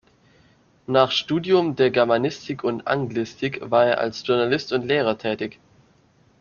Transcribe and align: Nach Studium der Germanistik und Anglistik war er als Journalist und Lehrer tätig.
Nach 0.87 1.11
Studium 1.11 1.75
der 1.75 1.91
Germanistik 1.91 2.63
und 2.63 2.87
Anglistik 2.87 3.59
war 3.69 3.85
er 3.85 3.99
als 3.99 4.25
Journalist 4.25 4.73
und 4.73 4.87
Lehrer 4.87 5.19
tätig. 5.19 5.59